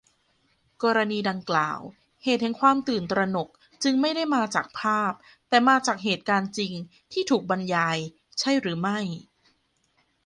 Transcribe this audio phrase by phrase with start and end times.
[0.83, 1.79] กรณีดังกล่าว
[2.23, 3.49] เหตุแห่งความตื่นตระหนก
[3.83, 5.13] จึงไม่ได้มาจากภาพ
[5.49, 6.73] แต่มาจากเหตุการณ์จริง
[7.11, 7.97] ที่ถูกบรรยาย
[8.39, 8.99] ใช่หรือไม่